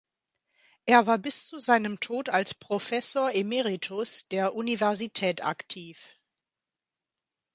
[0.87, 6.17] Er war bis zu seinem Tod als Professor emeritus der Universität aktiv.